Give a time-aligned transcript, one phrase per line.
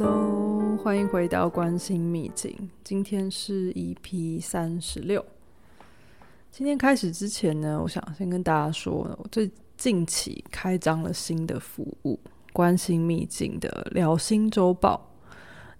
[0.00, 2.70] Hello，欢迎回到关心秘境。
[2.84, 5.24] 今天是 EP 三十六。
[6.52, 12.16] 今天开始之前呢，我想先跟大家说，我最近期开张了新的服务——
[12.54, 15.04] 关心秘境的聊心周报。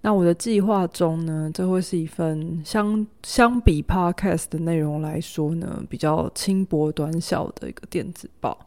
[0.00, 8.58] 那我的计划中呢，这会是一份相相比 Podcast 的内容来说呢，比较轻薄短小的一个电子报。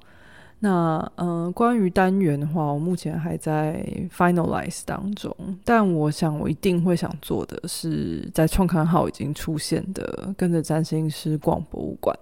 [0.63, 3.83] 那呃，关于单元的话，我目前还在
[4.15, 12.15] finalize 当中，但我想我一定会想做的是，在创刊号已经出现的跟着占星师逛博物馆，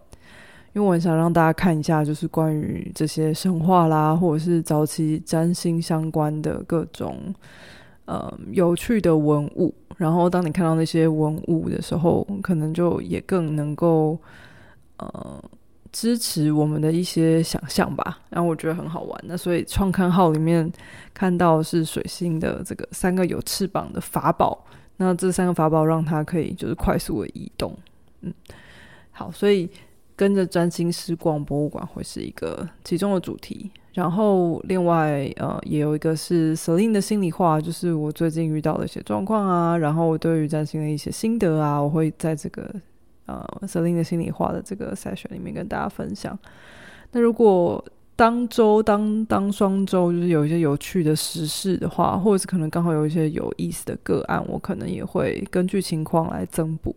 [0.71, 7.35] 因为我想让大家看一下，就是关于这些神话啦，或者是早期占星相关的各种
[8.05, 14.17] 呃有趣的文物，然后当你看到那些文物的时候，可能就也更能够
[14.95, 15.43] 呃。
[15.91, 19.23] 支持我们的一些想象吧，然后我觉得很好玩。
[19.23, 20.71] 那所以创刊号里面
[21.13, 24.65] 看到是水星的这个三个有翅膀的法宝，
[24.97, 27.75] 那这三个法宝让它可以就是快速的移动。
[28.21, 28.33] 嗯，
[29.11, 29.69] 好，所以
[30.15, 33.71] 跟着占星师逛博物馆会是一个其中的主题。
[33.93, 42.73] 然后另外呃也有一个是 Selin 的心里话，就是我最近遇到的一些状况啊，然后我对于占星的一些心得啊，我会在这个。
[43.29, 46.37] 呃，Selin 的心里话的这个 session 里面跟大家分享。
[47.11, 47.83] 那如果
[48.15, 56.95] 当周当当双周就是有一些有趣的时事的话，或者是可能刚好有一些有意思的个案，我可能也会根据情况来增补。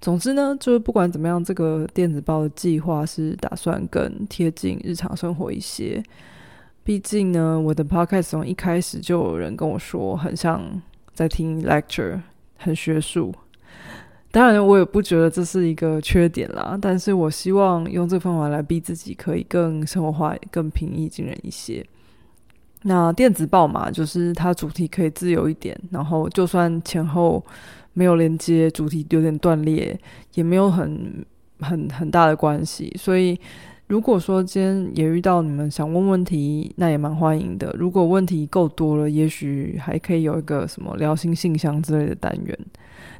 [0.00, 6.02] 总之呢，就是不管怎么样，这个电子报的计划是打算更贴近日常生活一些。
[6.84, 10.80] 毕竟呢，我的 podcast 从一开始就有人跟我说，很像
[11.12, 12.20] 在听 lecture，
[12.56, 13.34] 很学术。
[14.30, 16.78] 当然，我也不觉得这是一个缺点啦。
[16.80, 21.84] 但是我希望用这个方法来逼自己，可以更生活化、更平易近人一些。
[22.82, 27.42] 那电子报嘛，就是它主题可以自由一点，然后就算前后
[27.94, 29.98] 没有连接，主题有点断裂，
[30.34, 31.24] 也没有很
[31.60, 32.92] 很很大的关系。
[32.98, 33.38] 所以，
[33.86, 37.74] 如果说今天也遇到你们想问问题，那也蛮欢迎的。
[37.78, 42.58] 如果问题够多了，也许还可以有一个什么聊心信箱之类的单元。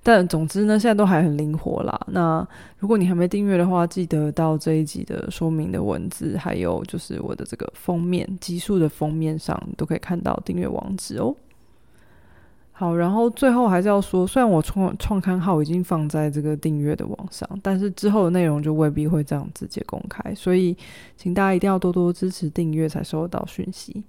[0.03, 2.01] 但总之呢，现在都还很灵活啦。
[2.09, 2.47] 那
[2.79, 11.35] 如果你还没订阅的话，记得到这一集的说明的文字，还有就是我的这个封面集数的封面上，都可以看到订阅网址哦。
[12.79, 20.77] 好，然后最后还是要说，虽然我创创刊号已经放在这个订阅的网上，但是之后的内容就未必会这样直接公开，所以
[21.17, 24.05] 请大家一定要多多支持订阅，才收得到讯息。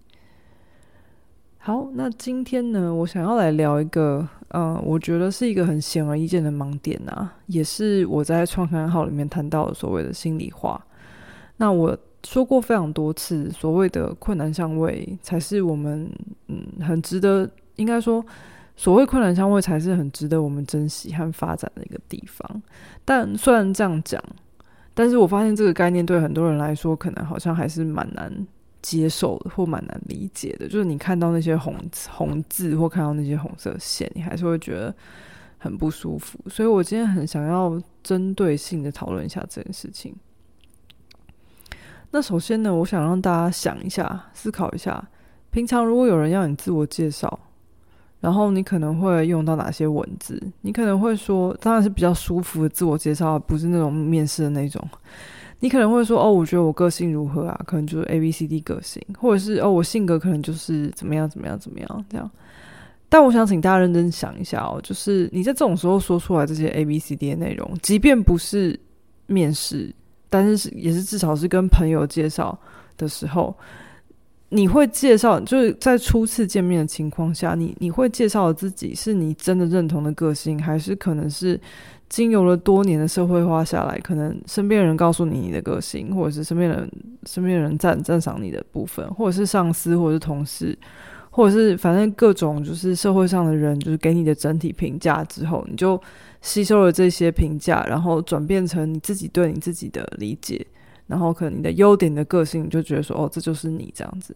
[1.60, 10.86] 好，那今天呢，我想要来聊一个，呃，我觉得是一个很显而易见的盲点啊，也是我在创刊号里面谈到的所谓的心里话。
[11.56, 16.12] 那我说过非常多次，所谓的困难相位才是我们，
[16.48, 18.26] 嗯，很值得，应该说，
[18.78, 22.64] 所谓困难相位才是很值得我们珍惜和发展的一个地方。
[23.04, 24.24] 但虽然这样讲，
[24.94, 28.48] 但是我发现这个概念对很多人来说，可能好像还是蛮难。
[28.80, 31.76] 接受的或蛮难理解的，就是你看到那些红
[32.10, 34.96] 红字或看到那些红色线，你还是会觉得
[35.58, 36.40] 很不舒服。
[36.48, 40.16] 所以我今天很想要针对性的讨论一下这件事情。
[42.12, 45.06] 那首先呢，我想让大家想一下、思考一下，
[45.50, 47.38] 平常如果有人要你自我介绍，
[48.20, 50.42] 然后你可能会用到哪些文字？
[50.62, 54.82] 你可能会说，当然是比较舒服的自我介绍，不是那种面试的那种。
[55.60, 57.60] 你可能会说哦，我觉得我个性如何啊？
[57.66, 62.30] 可能就是 A B C D 个性，或者是哦，我性格可能就是怎么样怎么样怎么样这样。
[63.10, 68.80] 但我想请大家认真想一下哦，就是你在这种时候说出来这些 A B C D 的内容，即便不是
[69.26, 69.92] 面试，
[70.30, 72.56] 但是是也是至少是跟朋友介绍
[72.96, 73.56] 的时候，
[74.50, 81.60] 你会介绍就是在初次见面的情况下，你你会介绍的自己是你真的认同的个性，还是可能是？
[82.10, 86.90] 经由了多年的社会化下来，可能身边人告诉你你的个性，或者是身边人
[87.26, 90.74] 身边人赞赞赏你的部分，或者是上司，或者是同事，
[91.30, 96.02] 或者是反正各种就是社会上的人，就是给你的整体评价之后，你就
[96.42, 100.66] 吸收了这些评价，然后转变成你自己对你自己的理解，
[101.08, 104.36] 然后可能你的优点的个性，你就觉得说哦，这就是你这样子。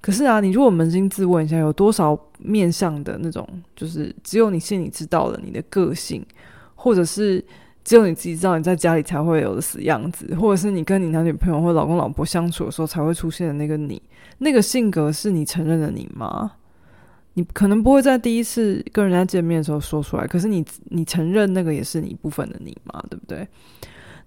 [0.00, 6.24] 可是啊，你如果扪心自问一下，有多少面向的那种，就是只有你心里知道了你的个性。
[6.82, 7.44] 或者是
[7.84, 14.00] 只有你自己知道你在家里才会有的死样子，或者是你跟你男女朋友或老公老婆相处的时候才会出现的那个你，
[14.38, 16.52] 那个性格是你承认的你吗？
[17.34, 23.46] 你可能不会在第一次跟人家见面的时候说出来，可是你你承认那个也是你一部分的你嘛，对不对？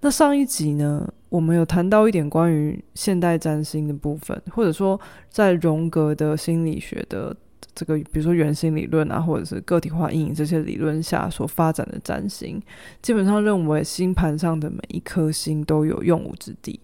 [0.05, 7.33] 那上一集呢，我们有谈到一点关于现代占星的部分，或者说在荣格的心理学的
[7.73, 12.61] 这个，比如说原型理论啊，或者是个体化阴影这些理论下所发展的占星，
[13.01, 16.77] 基本上认为星盘上的每一颗星都有用武之地。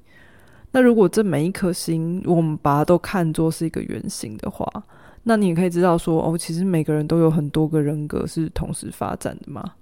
[0.71, 4.66] 那如果这每一颗星，我们把它都看作是一个原型的话，
[5.24, 9.74] 那你也可以知道说，哦，其实每个人都有很多个人格是同时发展的嘛。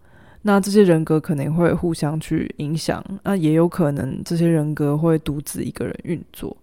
[0.47, 6.55] 那这些人格可能会互相去影响，那也有可能这些人格会独自一个人运作。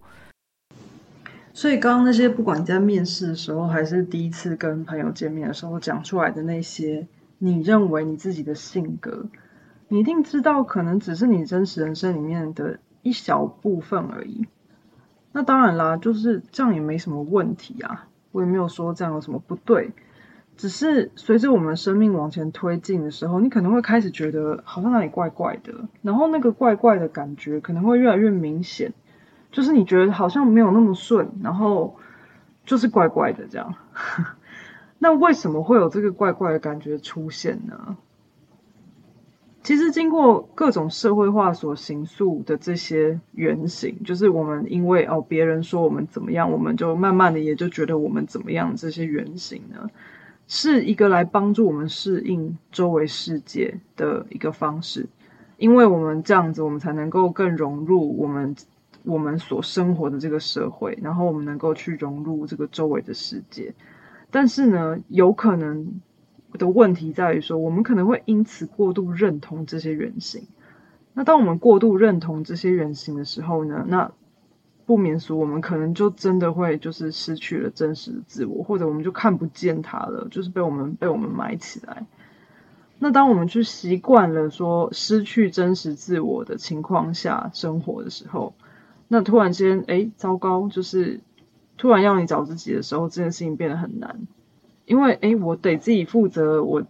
[1.53, 7.05] 所以，刚刚那些不管在面试的时候，还是第一次跟朋友见面的时候讲出来的那些，
[7.37, 9.27] 你认为你自己的性格，
[9.87, 14.47] 你一定知道，可能只是你真实人生里面的一小部分而已。
[15.31, 19.91] 那当然啦，就是这样也没什么问题啊，我也没有说这样有什么不对。
[20.57, 28.93] 只是随着我们生命往前推进的时候，你可能会开始觉得好像哪里怪怪的，然后那个怪怪的感觉可能会越来越明显。
[29.51, 31.95] 就是你觉得好像没有那么顺，然后
[32.65, 33.75] 就是怪怪的这样。
[34.99, 37.97] 那为什么会有这个怪怪的感觉出现呢？
[39.63, 48.75] 其实经过各种社会化所形塑的这些原型，就是我们因为哦别人说我们怎么样，我们就慢慢的也就觉得我们怎么样。
[48.75, 49.89] 这些原型呢，
[50.47, 55.07] 是一个来帮助我们适应周围世界的一个方式，
[55.57, 58.55] 因为我们这样子，我们才能够更融入我们。
[59.07, 63.75] 我们所生活的这个社会，然后我们能够去融入这个周围的世界，
[64.31, 66.01] 但是呢，有可能
[66.53, 70.47] 的问题在于说，我们可能会因此过度认同这些原型。
[71.13, 74.11] 那当我们过度认同这些原型的时候呢，那
[74.85, 82.05] 不免俗，我们可能就真的会就是失去了真实的自我，或者我们就看不见它了，就是被我们被我们埋起来。
[82.99, 88.53] 那当我们去习惯了说失去真实自我的情况下生活的时候，
[89.07, 90.69] 那突然间，哎，糟糕！
[90.69, 91.19] 就是
[91.77, 94.27] 突然要你找自己的时候，这件事情变得很难，
[94.85, 96.83] 因为哎，我得自己负责，我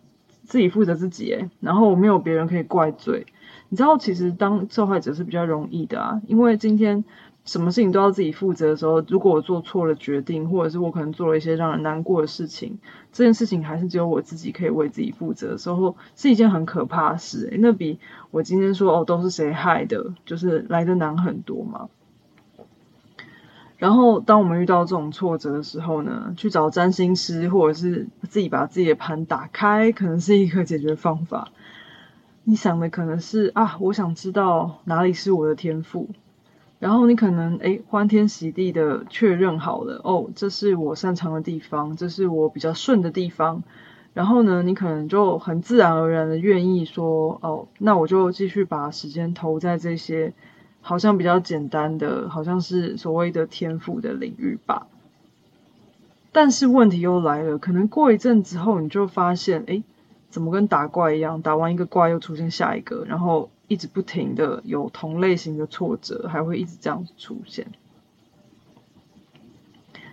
[0.44, 3.26] 自己负责自己，哎，然后我没有别人可以怪罪。
[3.70, 7.04] 你知道，其实当受害者是比较容易的啊，因为今天
[7.46, 12.80] 什么事情都要自己负责的时候，如果我做错了决定，或者是我可能做了一些让人难过的事情，
[13.14, 17.54] 这件事情还是只有我自己可以为自己负责的时候，是一件很可怕的事。
[17.60, 18.00] 那比
[18.32, 21.88] 我今天说哦，都是谁害的，就是来的难很多嘛。
[23.78, 31.50] 然后，当我们遇到这种挫折的时候呢，去找占星师，或者是自己把自己的盘打开，可能是一个解决方法。
[32.46, 36.10] 你想的可能是啊，我想知道哪里是我的天赋，
[36.86, 43.64] 然后你可能诶欢天喜地的确认好了，哦，这是我擅长的地方，这是我比较顺的地方。
[44.14, 50.32] 然后呢，你可能就很自然而然的愿意说，哦，那我就继续把时间投在这些。
[50.80, 54.86] 好像比较简单的，好像是所谓的天赋的领域吧。
[56.32, 59.82] 但是问题又来了，可能过一阵之后，你就发现，哎，
[60.30, 67.68] 怎么跟打怪一样，打完一个怪又出现下一个，然后一直不停的有同类型的挫折，还会一直这样子出现。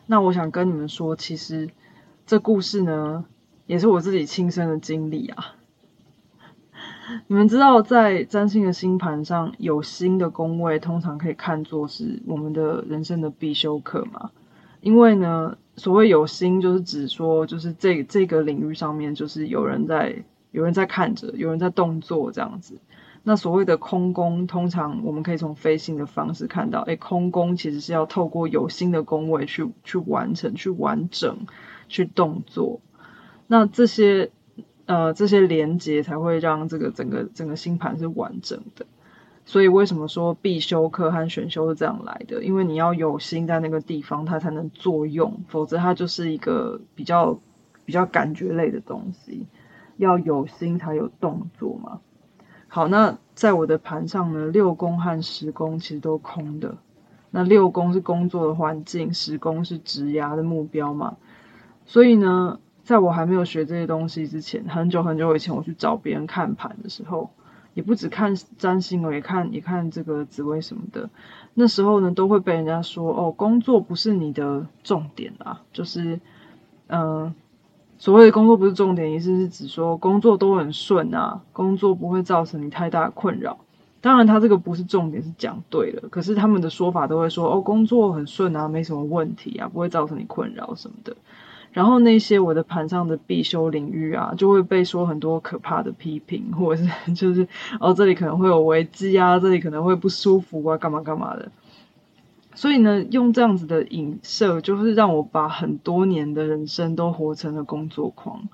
[0.07, 1.71] 那我想跟你们说，其实
[2.27, 3.25] 这故事呢，
[3.67, 5.55] 也是我自己亲身的经历啊。
[7.27, 14.31] 你们知道，在占星的星盘上有星的宫位，通常可以看作是我们的人生的必修课吗？
[14.81, 22.79] 因为呢，所谓有星，就是指说，就是这这个领域上面，就是有人在有人在看着，有人在动作这样子。
[23.23, 31.47] 那所谓的空宫，通常我们可以从飞星的方式看到，哎，空宫其实是要透过有心的宫位去去完成、去完整、
[31.89, 32.81] 去动作。
[33.47, 34.31] 那这些。
[34.85, 38.85] 呃，这些连接才会让这个整个整个星盘是完整的。
[39.45, 42.43] 所以为什么说必修课和选修是这样来的？
[42.43, 47.39] 因为你要有心在那个地方，它才能作用，否则它就是一个比较
[47.85, 49.47] 比较感觉类的东西。
[49.99, 52.01] 要有心才有动作嘛。
[52.75, 56.75] 好，那在我的盘上呢，六宫和十宫其实都空的。
[57.31, 61.17] 那六宫是工作的环境，十宫是职涯的目标嘛。
[61.85, 62.59] 所以呢。
[62.85, 67.31] 在我还没有学这些东西之前，很久很久以前，我去找别人看盘的时候，
[67.75, 71.09] 也不只看占星，也看也看这个紫薇什么的。
[71.55, 76.19] 那时候呢，都会被人家说哦，工作不是你的重点啊，就是
[76.89, 77.33] 嗯，
[78.03, 83.57] 所谓的工作不是重点，意思是指说工作都很顺啊，工作不会造成你太大的困扰。
[84.01, 86.09] 当然，他这个不是重点，是讲对了。
[86.11, 91.15] 可是他们的说法都会说哦，工作很顺啊，没什么问题啊，不会造成你困扰什么的。
[91.71, 97.47] 然后那些我的盘上的必修领域啊，就会被说很多可怕的批评，或者是 就是
[97.79, 101.53] 哦这里可能会有危机啊，这里可能会不舒服啊，干嘛干嘛的。
[102.55, 108.49] 所以呢，用这样子的影射，就是让我把很多年的人生都活成了工作狂。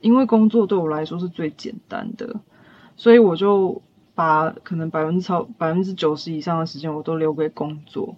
[0.00, 2.40] 因为工作对我来说是最简单的，
[2.96, 3.82] 所以我就
[4.14, 8.16] 把可能百分之超百分之九十以上的时间我都留给工作。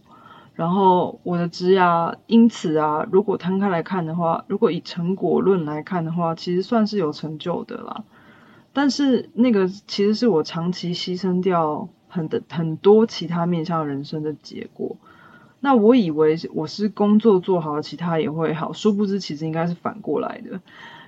[0.54, 8.04] 然后我的职涯因此啊，如果摊开来看的话，如果以成果论来看的话，其实算是有成就的啦。
[8.74, 14.96] 但是那个其实是我长期牺牲掉很的很多其他面向人生的结果。
[15.60, 20.60] 那我以为我是工作做好了，其他也会好，殊不知其实应该是反过来的。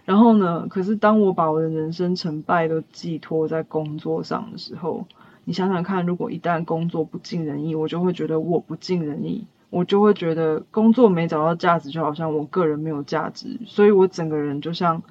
[0.05, 5.07] 然后呢，可是当我把我的人生成败都寄托在工作上的时候，
[5.45, 15.03] 你想想看，如果一旦工作不尽人意，我就会觉得我不尽人意，我就会觉得工作没找到价值，就好像我个人没有价值，所以我整个人就像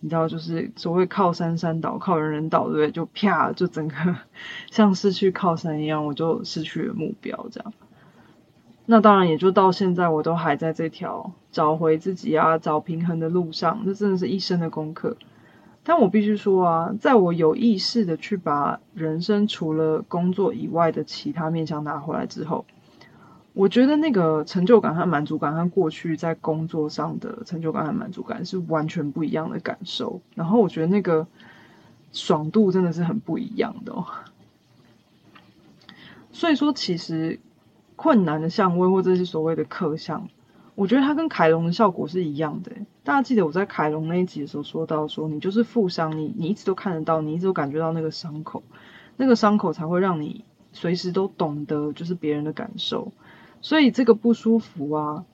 [0.00, 2.90] 你知道，就是所谓靠山山倒，靠人人倒，对不对？
[2.90, 3.94] 就啪，就整个
[4.70, 7.72] 像失去靠山一样，我就失去了目标，这样。
[8.86, 13.82] 那当然，也就到现在，我都还在这条找回自己啊、找平衡的路上。
[13.86, 15.16] 这真的是一生的功课。
[15.82, 22.66] 但我必须说啊，在我有意识的去把人生除了工作以外的其他面向拿回来之后，
[23.54, 30.20] 我觉得那个成就感和满足感和过去在工作上的成就感和满足感是完全不一样的感受。
[30.34, 31.26] 然后我觉得那个
[32.12, 34.04] 爽度真的是很不一样的哦。
[36.32, 37.40] 所以说，其实。
[37.96, 40.28] 困难的相位或者是所谓的克相，
[40.74, 42.72] 我觉得它跟凯龙的效果是一样的。
[43.02, 48.62] 大家记得我在凯龙那一集的时候说到，说你就是负伤，你你一直都看得到，你一直都感觉到那个伤口，
[49.16, 53.12] 那个伤口才会让你随时都懂得就是别人的感受。
[53.60, 55.24] 所以这个不舒服啊，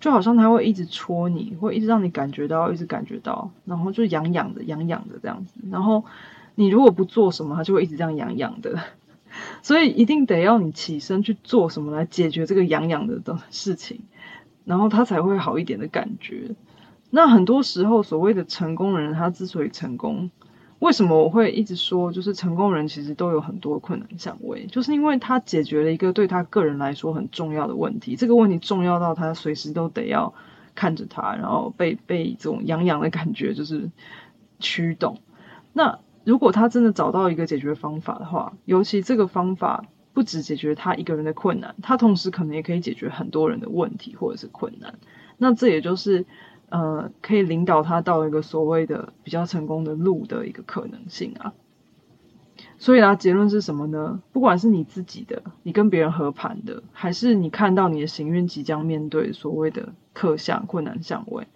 [0.00, 5.60] 就好像它会一直戳你，会一直让你感觉到，一直感觉到，然后就痒痒的，痒痒的这样子。
[5.70, 6.04] 然后
[6.54, 8.78] 你如果不做什么，它就会一直这样痒痒的。
[9.62, 14.00] 所以一定得要你起身去做什么来解决这个痒痒的的事情，
[14.64, 16.54] 然后他才会好一点的感觉。
[17.10, 20.30] 那很多时候，所谓的成功人，他之所以成功，
[20.78, 28.14] 为什么我会一直说，就是成功人其实都有很多困难相位，就是因为他解决了一个对他个人来说很重要的问题。
[28.14, 30.34] 这个问题重要到他随时都得要
[30.74, 33.90] 看着他，然后被被这种痒痒的感觉就是
[34.60, 35.18] 驱动。
[35.72, 44.98] 那如果他真的找到一个解决方法的话，尤其这个方法不只解决他一个人的困难，他同时可能也可以解决很多人的问题或者是困难。
[45.38, 46.26] 那这也就是
[46.68, 51.54] 呃，可以领导他到一个所谓的比较成功的路的一个可能性啊。
[52.76, 54.20] 所以啊，结论是什么呢？
[54.34, 61.46] 不管是你自己的，你跟别人合盘的，还是你看到你的行运即将面对所谓的克相困难相位，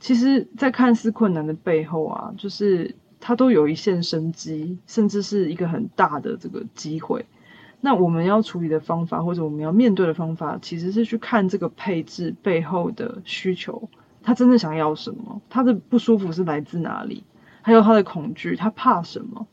[0.00, 2.96] 其实，在看似困难的背后啊，就是。
[3.26, 7.24] 它都有一线生机，甚至是一个很大的这个机会。
[7.80, 13.88] 那我们要处理的方法，或者我们要面对的方法，其实是去看这个配置背后的需求，
[14.22, 17.24] 他真正想要什么，他的不舒服是来自哪里，
[17.62, 19.46] 还有他的恐惧，他怕什么。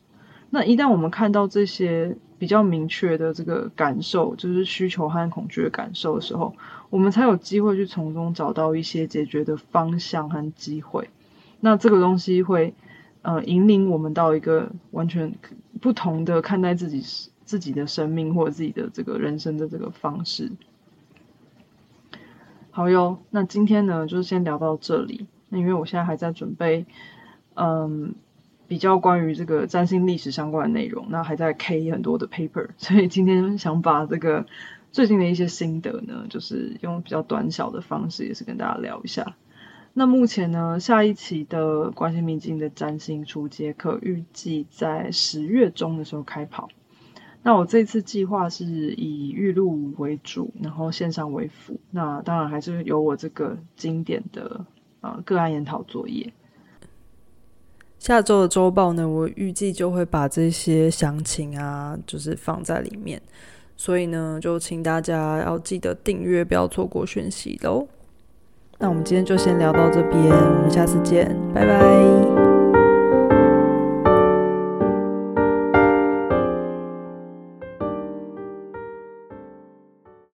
[0.50, 6.54] 那一旦我们看到这些比较明确的这个感受，就是需求和恐惧的感受的时候，
[6.90, 11.08] 我们才有机会去从中找到一些解决的方向和机会。
[11.60, 12.74] 那这个东西会。
[13.22, 15.34] 呃，引领我们到一个完全
[15.80, 20.52] 不同的看待自己自己的生命或者自己的这个人生的这个方式。
[22.70, 25.26] 好哟，那今天呢，就是先聊到这里。
[25.50, 26.86] 那因为我现在还在准备，
[27.54, 28.14] 嗯，
[28.66, 34.46] 比较关于这个占星历史相关的内容，那还在 K 很多的 paper， 所以今天想把这个
[34.90, 39.36] 最近的一些心得呢，就是用比较短小的方式，也是跟大家聊一下。
[39.94, 46.68] 那目前呢，下一期的关心秘境的占星初阶课预计在十月中的时候开跑。
[47.42, 51.78] 那我这次计划是以预录为主，然后线上为辅。
[51.90, 54.64] 那当然还是有我这个经典的
[55.00, 56.32] 呃个案研讨作业。
[57.98, 63.20] 下周的周报呢，我预计就会把这些详情啊，就是放在里面。
[63.76, 67.86] 所以呢，就请大家要记得订阅，不要错过讯息喽。
[68.82, 71.24] 那我们今天就先聊到这边，我们下次见，
[71.54, 72.31] 拜拜。